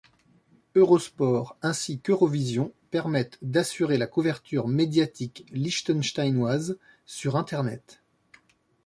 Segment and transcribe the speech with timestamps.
[0.73, 8.01] Eurosport ainsi qu'Eurovision permettent d'assurer la couverture médiatique liechtensteinoise sur internet.